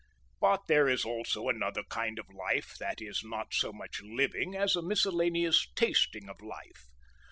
[0.39, 4.75] But there is also another kind of life that is not so much living as
[4.75, 6.89] a miscellaneous tasting of life.